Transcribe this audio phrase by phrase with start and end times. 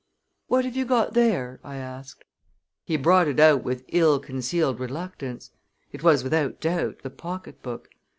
[0.47, 2.23] "What have you got there?" I asked.
[2.83, 5.51] He brought it out with ill concealed reluctance.
[5.91, 7.87] It was, without doubt, the pocketbook.